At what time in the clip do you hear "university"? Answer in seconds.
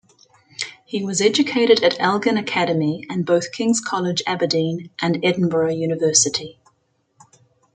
5.75-6.57